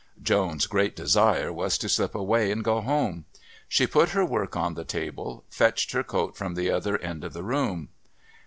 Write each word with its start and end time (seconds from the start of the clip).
Joan's 0.19 0.65
great 0.65 0.95
desire 0.95 1.53
was 1.53 1.77
to 1.77 1.87
slip 1.87 2.15
away 2.15 2.49
and 2.51 2.63
go 2.63 2.81
home. 2.81 3.25
She 3.69 3.85
put 3.85 4.09
her 4.17 4.25
work 4.25 4.55
on 4.55 4.73
the 4.73 4.83
table, 4.83 5.43
fetched 5.51 5.91
her 5.91 6.01
coat 6.03 6.35
from 6.35 6.55
the 6.55 6.71
other 6.71 6.97
end 6.97 7.23
of 7.23 7.33
the 7.33 7.43
room. 7.43 7.89